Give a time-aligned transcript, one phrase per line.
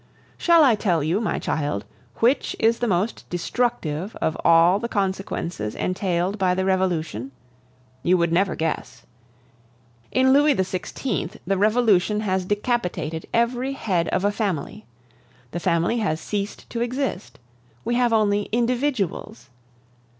[0.35, 1.85] "Shall I tell you, my child,
[2.21, 7.31] which is the most destructive of all the consequences entailed by the Revolution?
[8.01, 9.03] You would never guess.
[10.11, 11.37] In Louis XVI.
[11.45, 14.85] the Revolution has decapitated every head of a family.
[15.51, 17.37] The family has ceased to exist;
[17.85, 19.51] we have only individuals.